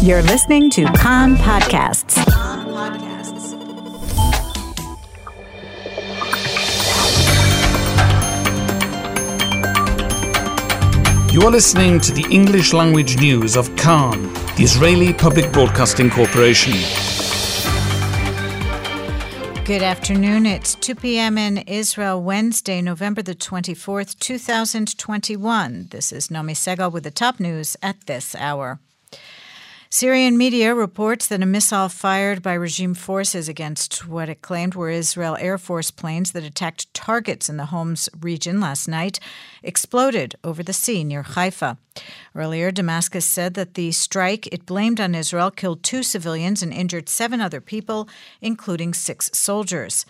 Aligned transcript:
You're 0.00 0.22
listening 0.22 0.70
to 0.70 0.84
Kan 0.92 1.34
Podcasts. 1.34 2.16
You 11.32 11.42
are 11.42 11.50
listening 11.50 11.98
to 11.98 12.12
the 12.12 12.24
English 12.30 12.72
language 12.72 13.18
news 13.18 13.56
of 13.56 13.74
Kan, 13.74 14.32
the 14.56 14.62
Israeli 14.62 15.12
Public 15.12 15.52
Broadcasting 15.52 16.10
Corporation. 16.10 16.74
Good 19.64 19.82
afternoon. 19.82 20.46
It's 20.46 20.76
2 20.76 20.94
p.m. 20.94 21.36
in 21.36 21.58
Israel, 21.58 22.22
Wednesday, 22.22 22.80
November 22.80 23.20
the 23.20 23.34
24th, 23.34 24.16
2021. 24.20 25.88
This 25.90 26.12
is 26.12 26.28
Nomi 26.28 26.52
Segal 26.52 26.92
with 26.92 27.02
the 27.02 27.10
top 27.10 27.40
news 27.40 27.76
at 27.82 28.06
this 28.06 28.36
hour. 28.36 28.78
Syrian 29.90 30.36
media 30.36 30.74
reports 30.74 31.26
that 31.28 31.42
a 31.42 31.46
missile 31.46 31.88
fired 31.88 32.42
by 32.42 32.52
regime 32.52 32.92
forces 32.92 33.48
against 33.48 34.06
what 34.06 34.28
it 34.28 34.42
claimed 34.42 34.74
were 34.74 34.90
Israel 34.90 35.34
Air 35.40 35.56
Force 35.56 35.90
planes 35.90 36.32
that 36.32 36.44
attacked 36.44 36.92
targets 36.92 37.48
in 37.48 37.56
the 37.56 37.66
Homs 37.66 38.06
region 38.20 38.60
last 38.60 38.86
night 38.86 39.18
exploded 39.62 40.34
over 40.44 40.62
the 40.62 40.74
sea 40.74 41.04
near 41.04 41.22
Haifa. 41.22 41.78
Earlier, 42.34 42.70
Damascus 42.70 43.24
said 43.24 43.54
that 43.54 43.74
the 43.74 43.90
strike 43.92 44.46
it 44.48 44.66
blamed 44.66 45.00
on 45.00 45.14
Israel 45.14 45.50
killed 45.50 45.82
two 45.82 46.02
civilians 46.02 46.62
and 46.62 46.70
injured 46.70 47.08
seven 47.08 47.40
other 47.40 47.62
people, 47.62 48.10
including 48.42 48.92
six 48.92 49.30
soldiers. 49.32 50.04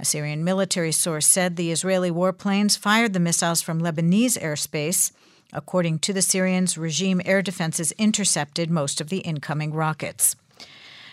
A 0.00 0.04
Syrian 0.04 0.42
military 0.42 0.90
source 0.90 1.28
said 1.28 1.54
the 1.54 1.70
Israeli 1.70 2.10
warplanes 2.10 2.76
fired 2.76 3.12
the 3.12 3.20
missiles 3.20 3.62
from 3.62 3.80
Lebanese 3.80 4.36
airspace. 4.42 5.12
According 5.52 6.00
to 6.00 6.12
the 6.12 6.22
Syrians, 6.22 6.78
regime 6.78 7.20
air 7.24 7.42
defenses 7.42 7.92
intercepted 7.92 8.70
most 8.70 9.00
of 9.00 9.08
the 9.08 9.18
incoming 9.18 9.72
rockets. 9.72 10.36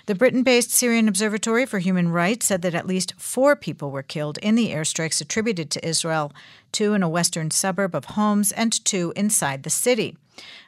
The 0.07 0.15
Britain 0.15 0.43
based 0.43 0.71
Syrian 0.71 1.09
Observatory 1.09 1.65
for 1.65 1.79
Human 1.79 2.07
Rights 2.07 2.45
said 2.45 2.61
that 2.61 2.73
at 2.73 2.87
least 2.87 3.13
four 3.17 3.57
people 3.57 3.91
were 3.91 4.03
killed 4.03 4.37
in 4.37 4.55
the 4.55 4.69
airstrikes 4.69 5.19
attributed 5.19 5.69
to 5.71 5.85
Israel 5.85 6.31
two 6.71 6.93
in 6.93 7.03
a 7.03 7.09
western 7.09 7.51
suburb 7.51 7.93
of 7.93 8.05
Homs 8.05 8.53
and 8.53 8.85
two 8.85 9.11
inside 9.17 9.63
the 9.63 9.69
city. 9.69 10.15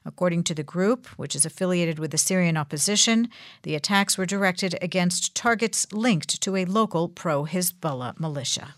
According 0.03 0.43
to 0.43 0.53
the 0.53 0.63
group, 0.63 1.07
which 1.17 1.35
is 1.35 1.45
affiliated 1.45 1.99
with 1.99 2.11
the 2.11 2.17
Syrian 2.17 2.57
opposition, 2.57 3.29
the 3.63 3.75
attacks 3.75 4.17
were 4.17 4.25
directed 4.25 4.77
against 4.81 5.35
targets 5.35 5.87
linked 5.93 6.41
to 6.41 6.57
a 6.57 6.65
local 6.65 7.07
pro 7.07 7.45
Hezbollah 7.45 8.19
militia. 8.19 8.75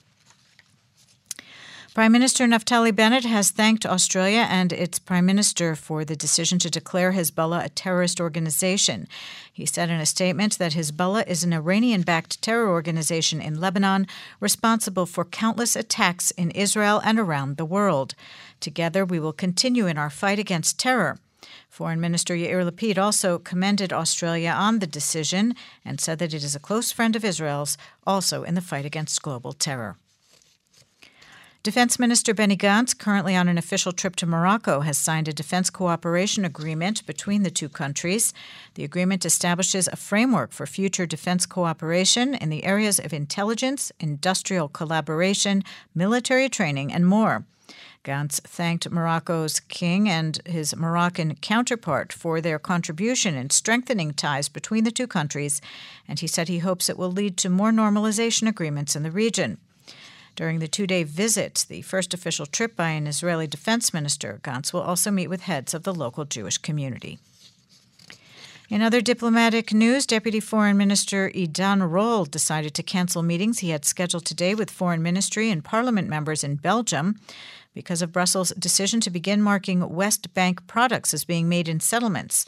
Prime 1.93 2.13
Minister 2.13 2.45
Naftali 2.45 2.95
Bennett 2.95 3.25
has 3.25 3.51
thanked 3.51 3.85
Australia 3.85 4.47
and 4.49 4.71
its 4.71 4.97
Prime 4.97 5.25
Minister 5.25 5.75
for 5.75 6.05
the 6.05 6.15
decision 6.15 6.57
to 6.59 6.69
declare 6.69 7.11
Hezbollah 7.11 7.65
a 7.65 7.67
terrorist 7.69 8.21
organization. 8.21 9.09
He 9.51 9.65
said 9.65 9.89
in 9.89 9.99
a 9.99 10.05
statement 10.05 10.57
that 10.57 10.71
Hezbollah 10.71 11.27
is 11.27 11.43
an 11.43 11.51
Iranian 11.51 12.03
backed 12.03 12.41
terror 12.41 12.69
organization 12.69 13.41
in 13.41 13.59
Lebanon 13.59 14.07
responsible 14.39 15.05
for 15.05 15.25
countless 15.25 15.75
attacks 15.75 16.31
in 16.31 16.51
Israel 16.51 17.01
and 17.03 17.19
around 17.19 17.57
the 17.57 17.65
world. 17.65 18.15
Together, 18.61 19.03
we 19.03 19.19
will 19.19 19.33
continue 19.33 19.85
in 19.85 19.97
our 19.97 20.09
fight 20.09 20.39
against 20.39 20.79
terror. 20.79 21.19
Foreign 21.67 21.99
Minister 21.99 22.35
Yair 22.35 22.63
Lapid 22.63 22.97
also 22.97 23.37
commended 23.37 23.91
Australia 23.91 24.51
on 24.51 24.79
the 24.79 24.87
decision 24.87 25.55
and 25.83 25.99
said 25.99 26.19
that 26.19 26.33
it 26.33 26.41
is 26.41 26.55
a 26.55 26.59
close 26.59 26.93
friend 26.93 27.17
of 27.17 27.25
Israel's, 27.25 27.77
also 28.07 28.43
in 28.43 28.55
the 28.55 28.61
fight 28.61 28.85
against 28.85 29.21
global 29.21 29.51
terror. 29.51 29.97
Defense 31.63 31.99
Minister 31.99 32.33
Benny 32.33 32.57
Gantz, 32.57 32.97
currently 32.97 33.35
on 33.35 33.47
an 33.47 33.55
official 33.55 33.91
trip 33.91 34.15
to 34.15 34.25
Morocco, 34.25 34.79
has 34.79 34.97
signed 34.97 35.27
a 35.27 35.33
defense 35.33 35.69
cooperation 35.69 36.43
agreement 36.43 37.05
between 37.05 37.43
the 37.43 37.51
two 37.51 37.69
countries. 37.69 38.33
The 38.73 38.83
agreement 38.83 39.25
establishes 39.25 39.87
a 39.87 39.95
framework 39.95 40.53
for 40.53 40.65
future 40.65 41.05
defense 41.05 41.45
cooperation 41.45 42.33
in 42.33 42.49
the 42.49 42.63
areas 42.63 42.97
of 42.97 43.13
intelligence, 43.13 43.91
industrial 43.99 44.69
collaboration, 44.69 45.63
military 45.93 46.49
training, 46.49 46.91
and 46.91 47.05
more. 47.05 47.45
Gantz 48.03 48.41
thanked 48.41 48.89
Morocco's 48.89 49.59
king 49.59 50.09
and 50.09 50.39
his 50.47 50.75
Moroccan 50.75 51.35
counterpart 51.35 52.11
for 52.11 52.41
their 52.41 52.57
contribution 52.57 53.35
in 53.35 53.51
strengthening 53.51 54.15
ties 54.15 54.49
between 54.49 54.83
the 54.83 54.89
two 54.89 55.05
countries, 55.05 55.61
and 56.07 56.21
he 56.21 56.27
said 56.27 56.47
he 56.47 56.57
hopes 56.57 56.89
it 56.89 56.97
will 56.97 57.11
lead 57.11 57.37
to 57.37 57.49
more 57.51 57.71
normalization 57.71 58.47
agreements 58.47 58.95
in 58.95 59.03
the 59.03 59.11
region. 59.11 59.59
During 60.41 60.57
the 60.57 60.67
two 60.67 60.87
day 60.87 61.03
visit, 61.03 61.67
the 61.69 61.83
first 61.83 62.15
official 62.15 62.47
trip 62.47 62.75
by 62.75 62.89
an 62.89 63.05
Israeli 63.05 63.45
defense 63.45 63.93
minister, 63.93 64.39
Gantz 64.41 64.73
will 64.73 64.81
also 64.81 65.11
meet 65.11 65.27
with 65.27 65.41
heads 65.41 65.75
of 65.75 65.83
the 65.83 65.93
local 65.93 66.25
Jewish 66.25 66.57
community. 66.57 67.19
In 68.67 68.81
other 68.81 69.01
diplomatic 69.01 69.71
news, 69.71 70.07
Deputy 70.07 70.39
Foreign 70.39 70.77
Minister 70.77 71.29
Idan 71.29 71.87
Roll 71.87 72.25
decided 72.25 72.73
to 72.73 72.81
cancel 72.81 73.21
meetings 73.21 73.59
he 73.59 73.69
had 73.69 73.85
scheduled 73.85 74.25
today 74.25 74.55
with 74.55 74.71
foreign 74.71 75.03
ministry 75.03 75.51
and 75.51 75.63
parliament 75.63 76.09
members 76.09 76.43
in 76.43 76.55
Belgium 76.55 77.19
because 77.75 78.01
of 78.01 78.11
Brussels' 78.11 78.51
decision 78.57 78.99
to 79.01 79.11
begin 79.11 79.43
marking 79.43 79.87
West 79.93 80.33
Bank 80.33 80.65
products 80.65 81.13
as 81.13 81.23
being 81.23 81.49
made 81.49 81.69
in 81.69 81.79
settlements. 81.79 82.47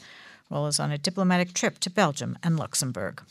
Roll 0.50 0.66
is 0.66 0.80
on 0.80 0.90
a 0.90 0.98
diplomatic 0.98 1.52
trip 1.52 1.78
to 1.78 1.90
Belgium 1.90 2.38
and 2.42 2.58
Luxembourg. 2.58 3.22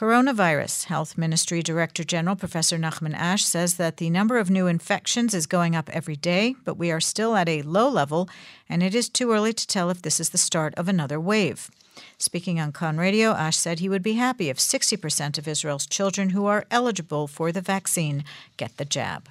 Coronavirus. 0.00 0.84
Health 0.84 1.18
Ministry 1.18 1.62
Director 1.62 2.04
General 2.04 2.34
Professor 2.34 2.78
Nachman 2.78 3.12
Ash 3.12 3.44
says 3.44 3.74
that 3.74 3.98
the 3.98 4.08
number 4.08 4.38
of 4.38 4.48
new 4.48 4.66
infections 4.66 5.34
is 5.34 5.44
going 5.44 5.76
up 5.76 5.90
every 5.90 6.16
day, 6.16 6.56
but 6.64 6.78
we 6.78 6.90
are 6.90 7.02
still 7.02 7.36
at 7.36 7.50
a 7.50 7.60
low 7.60 7.86
level, 7.86 8.26
and 8.66 8.82
it 8.82 8.94
is 8.94 9.10
too 9.10 9.30
early 9.30 9.52
to 9.52 9.66
tell 9.66 9.90
if 9.90 10.00
this 10.00 10.18
is 10.18 10.30
the 10.30 10.38
start 10.38 10.74
of 10.76 10.88
another 10.88 11.20
wave. 11.20 11.70
Speaking 12.16 12.58
on 12.58 12.72
Kan 12.72 12.96
Radio, 12.96 13.32
Ash 13.32 13.58
said 13.58 13.80
he 13.80 13.90
would 13.90 14.02
be 14.02 14.14
happy 14.14 14.48
if 14.48 14.56
60% 14.56 15.36
of 15.36 15.46
Israel's 15.46 15.86
children 15.86 16.30
who 16.30 16.46
are 16.46 16.64
eligible 16.70 17.26
for 17.26 17.52
the 17.52 17.60
vaccine 17.60 18.24
get 18.56 18.78
the 18.78 18.86
jab. 18.86 19.28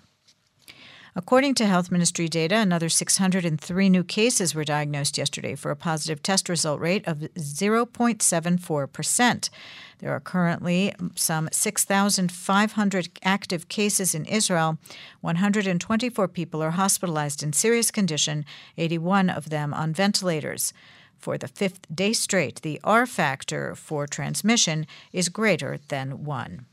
According 1.16 1.56
to 1.56 1.66
Health 1.66 1.90
Ministry 1.92 2.28
data, 2.28 2.58
another 2.58 2.88
603 2.88 3.90
new 3.90 4.04
cases 4.04 4.54
were 4.54 4.64
diagnosed 4.64 5.18
yesterday 5.18 5.56
for 5.56 5.72
a 5.72 5.76
positive 5.76 6.22
test 6.22 6.48
result 6.48 6.80
rate 6.80 7.08
of 7.08 7.18
0.74%. 7.18 9.50
There 9.98 10.12
are 10.12 10.20
currently 10.20 10.94
some 11.16 11.50
6,500 11.52 13.10
active 13.24 13.70
cases 13.70 14.14
in 14.14 14.26
Israel. 14.26 14.78
124 15.22 16.28
people 16.28 16.62
are 16.62 16.70
hospitalized 16.72 17.42
in 17.42 17.54
serious 17.54 17.90
condition, 17.90 18.46
81 18.78 19.32
of 19.32 19.50
them 19.50 19.74
on 19.74 19.94
ventilators. 19.94 20.74
For 21.18 21.38
the 21.38 21.48
fifth 21.48 21.88
day 21.94 22.14
straight, 22.14 22.62
the 22.62 22.80
R 22.84 23.08
factor 23.08 23.76
for 23.76 24.08
transmission 24.08 24.88
is 25.12 25.28
greater 25.28 25.80
than 25.90 26.24
1. 26.24 26.66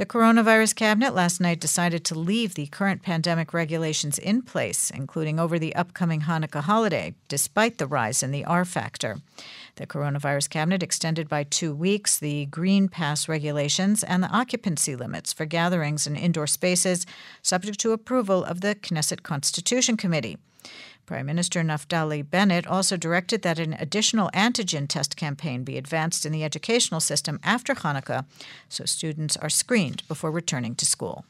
The 0.00 0.06
coronavirus 0.06 0.76
cabinet 0.76 1.14
last 1.14 1.42
night 1.42 1.60
decided 1.60 2.06
to 2.06 2.18
leave 2.18 2.54
the 2.54 2.68
current 2.68 3.02
pandemic 3.02 3.52
regulations 3.52 4.18
in 4.18 4.40
place, 4.40 4.90
including 4.90 5.38
over 5.38 5.58
the 5.58 5.76
upcoming 5.76 6.22
Hanukkah 6.22 6.62
holiday, 6.62 7.12
despite 7.28 7.76
the 7.76 7.86
rise 7.86 8.22
in 8.22 8.30
the 8.30 8.46
R 8.46 8.64
factor. 8.64 9.18
The 9.76 9.86
coronavirus 9.86 10.48
cabinet 10.48 10.82
extended 10.82 11.28
by 11.28 11.42
two 11.42 11.74
weeks 11.74 12.18
the 12.18 12.46
Green 12.46 12.88
Pass 12.88 13.28
regulations 13.28 14.02
and 14.02 14.22
the 14.22 14.30
occupancy 14.30 14.96
limits 14.96 15.34
for 15.34 15.44
gatherings 15.44 16.06
in 16.06 16.16
indoor 16.16 16.46
spaces, 16.46 17.04
subject 17.42 17.78
to 17.80 17.92
approval 17.92 18.42
of 18.42 18.62
the 18.62 18.76
Knesset 18.76 19.22
Constitution 19.22 19.98
Committee. 19.98 20.38
Prime 21.10 21.26
Minister 21.26 21.62
Naftali 21.64 22.22
Bennett 22.22 22.68
also 22.68 22.96
directed 22.96 23.42
that 23.42 23.58
an 23.58 23.72
additional 23.80 24.30
antigen 24.32 24.86
test 24.86 25.16
campaign 25.16 25.64
be 25.64 25.76
advanced 25.76 26.24
in 26.24 26.30
the 26.30 26.44
educational 26.44 27.00
system 27.00 27.40
after 27.42 27.74
Hanukkah 27.74 28.26
so 28.68 28.84
students 28.84 29.36
are 29.36 29.50
screened 29.50 30.06
before 30.06 30.30
returning 30.30 30.76
to 30.76 30.86
school. 30.86 31.24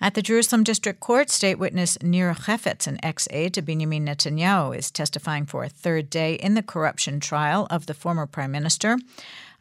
At 0.00 0.14
the 0.14 0.22
Jerusalem 0.22 0.64
District 0.64 0.98
Court, 0.98 1.30
state 1.30 1.60
witness 1.60 2.02
Nir 2.02 2.34
Hefetz, 2.34 2.88
an 2.88 2.98
ex 3.00 3.28
aide 3.30 3.54
to 3.54 3.62
Benjamin 3.62 4.06
Netanyahu, 4.06 4.76
is 4.76 4.90
testifying 4.90 5.46
for 5.46 5.62
a 5.62 5.68
third 5.68 6.10
day 6.10 6.34
in 6.34 6.54
the 6.54 6.64
corruption 6.64 7.20
trial 7.20 7.68
of 7.70 7.86
the 7.86 7.94
former 7.94 8.26
prime 8.26 8.50
minister. 8.50 8.98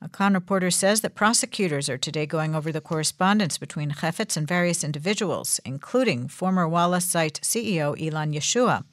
A 0.02 0.08
Kan 0.08 0.34
reporter 0.34 0.72
says 0.72 1.02
that 1.02 1.16
prosecutors 1.16 1.90
are 1.90 1.98
today 1.98 2.26
going 2.26 2.56
over 2.56 2.72
the 2.72 2.80
correspondence 2.80 3.58
between 3.58 3.92
Hefetz 3.92 4.38
and 4.38 4.48
various 4.48 4.82
individuals, 4.82 5.60
including 5.66 6.30
former 6.30 6.68
Walla 6.68 7.02
site 7.02 7.42
CEO 7.44 7.98
Ilan 8.00 8.34
Yeshua. 8.34 8.86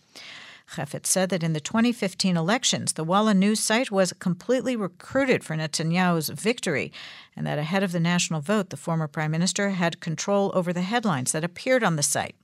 Hefetz 0.74 1.06
said 1.06 1.28
that 1.28 1.44
in 1.44 1.52
the 1.52 1.60
2015 1.60 2.36
elections, 2.36 2.94
the 2.94 3.04
Walla 3.04 3.34
news 3.34 3.60
site 3.60 3.92
was 3.92 4.12
completely 4.14 4.74
recruited 4.74 5.44
for 5.44 5.54
Netanyahu's 5.54 6.28
victory, 6.28 6.92
and 7.36 7.46
that 7.46 7.58
ahead 7.58 7.84
of 7.84 7.92
the 7.92 8.00
national 8.00 8.40
vote, 8.40 8.70
the 8.70 8.76
former 8.76 9.06
prime 9.06 9.30
minister 9.30 9.70
had 9.70 10.00
control 10.00 10.50
over 10.54 10.72
the 10.72 10.82
headlines 10.82 11.30
that 11.30 11.44
appeared 11.44 11.84
on 11.84 11.94
the 11.94 12.02
site. 12.02 12.34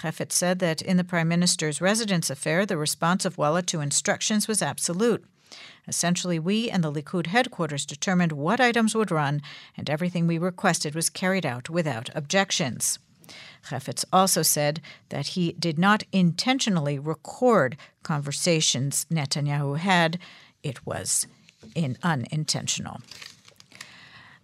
Hefetz 0.00 0.32
said 0.32 0.60
that 0.60 0.80
in 0.80 0.96
the 0.96 1.04
prime 1.04 1.28
minister's 1.28 1.82
residence 1.82 2.30
affair, 2.30 2.64
the 2.64 2.78
response 2.78 3.26
of 3.26 3.36
Walla 3.36 3.60
to 3.64 3.82
instructions 3.82 4.48
was 4.48 4.62
absolute. 4.62 5.22
Essentially, 5.88 6.38
we 6.38 6.70
and 6.70 6.82
the 6.82 6.92
Likud 6.92 7.26
headquarters 7.28 7.84
determined 7.84 8.32
what 8.32 8.60
items 8.60 8.94
would 8.94 9.10
run, 9.10 9.42
and 9.76 9.90
everything 9.90 10.26
we 10.26 10.38
requested 10.38 10.94
was 10.94 11.10
carried 11.10 11.44
out 11.44 11.68
without 11.68 12.10
objections. 12.14 12.98
Hefetz 13.70 14.04
also 14.12 14.42
said 14.42 14.80
that 15.08 15.28
he 15.28 15.52
did 15.52 15.78
not 15.78 16.02
intentionally 16.12 16.98
record 16.98 17.76
conversations 18.02 19.06
Netanyahu 19.10 19.78
had. 19.78 20.18
It 20.62 20.84
was 20.86 21.26
in 21.74 21.96
unintentional. 22.02 23.00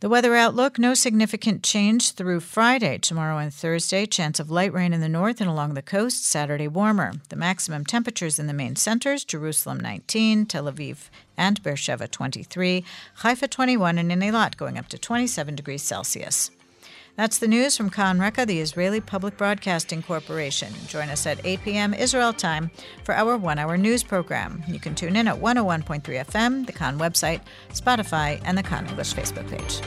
The 0.01 0.09
weather 0.09 0.37
outlook 0.37 0.79
no 0.79 0.95
significant 0.95 1.65
change 1.65 2.13
through 2.13 2.39
Friday, 2.39 2.99
tomorrow, 2.99 3.39
and 3.39 3.53
Thursday. 3.53 4.07
Chance 4.07 4.39
of 4.39 4.49
light 4.49 4.73
rain 4.73 4.93
in 4.93 5.01
the 5.01 5.09
north 5.09 5.41
and 5.41 5.51
along 5.51 5.75
the 5.75 5.83
coast. 5.83 6.25
Saturday, 6.25 6.69
warmer. 6.69 7.15
The 7.31 7.37
maximum 7.37 7.85
temperatures 7.85 8.39
in 8.39 8.47
the 8.47 8.53
main 8.53 8.77
centers 8.77 9.25
Jerusalem 9.25 9.81
19, 9.81 10.47
Tel 10.47 10.67
Aviv 10.67 11.09
and 11.37 11.61
Beersheba 11.65 12.07
23, 12.07 12.85
Haifa 13.23 13.49
21, 13.49 13.99
and 13.99 14.13
in 14.13 14.21
Eilat 14.21 14.57
going 14.57 14.79
up 14.79 14.87
to 14.91 14.99
27 14.99 15.57
degrees 15.57 15.83
Celsius. 15.83 16.53
That's 17.19 17.39
the 17.39 17.49
news 17.49 17.77
from 17.77 17.91
Kan 17.91 18.21
Reka, 18.21 18.47
the 18.47 18.61
Israeli 18.61 19.01
Public 19.01 19.37
Broadcasting 19.37 20.05
Corporation. 20.05 20.73
Join 20.87 21.09
us 21.09 21.27
at 21.27 21.45
8 21.45 21.61
p.m. 21.65 21.93
Israel 21.93 22.33
time 22.33 22.71
for 23.03 23.13
our 23.13 23.37
one 23.37 23.59
hour 23.59 23.77
news 23.77 24.05
program. 24.05 24.63
You 24.69 24.79
can 24.79 24.95
tune 24.95 25.17
in 25.17 25.27
at 25.27 25.35
101.3 25.35 26.01
FM, 26.01 26.65
the 26.65 26.73
Kan 26.73 26.97
website, 26.97 27.41
Spotify, 27.71 28.41
and 28.45 28.57
the 28.57 28.63
Kan 28.63 28.87
English 28.87 29.15
Facebook 29.15 29.51
page. 29.51 29.81